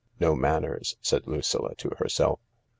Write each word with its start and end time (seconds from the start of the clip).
("No 0.19 0.35
manners," 0.35 0.97
said 0.99 1.27
Lucilla 1.27 1.75
to 1.75 1.91
herself.) 1.97 2.39